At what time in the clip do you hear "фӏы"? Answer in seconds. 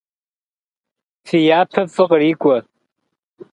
1.93-2.03